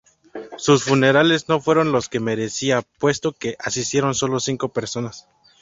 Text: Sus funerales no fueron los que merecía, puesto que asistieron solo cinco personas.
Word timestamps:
Sus 0.57 0.83
funerales 0.83 1.47
no 1.47 1.59
fueron 1.61 1.91
los 1.91 2.09
que 2.09 2.19
merecía, 2.19 2.81
puesto 2.97 3.33
que 3.33 3.55
asistieron 3.59 4.15
solo 4.15 4.39
cinco 4.39 4.69
personas. 4.69 5.27